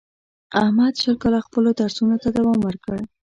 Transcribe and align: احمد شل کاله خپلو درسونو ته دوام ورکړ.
احمد 0.61 0.93
شل 1.01 1.15
کاله 1.21 1.39
خپلو 1.47 1.69
درسونو 1.79 2.15
ته 2.23 2.27
دوام 2.37 2.57
ورکړ. 2.63 2.95